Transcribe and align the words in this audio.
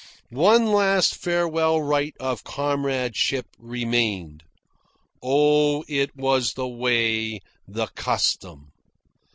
One 0.31 0.65
last 0.65 1.13
farewell 1.15 1.79
rite 1.79 2.15
of 2.19 2.43
comradeship 2.43 3.45
remained. 3.59 4.41
(Oh, 5.21 5.83
it 5.87 6.15
was 6.15 6.53
the 6.55 6.67
way, 6.67 7.39
the 7.67 7.85
custom.) 7.85 8.71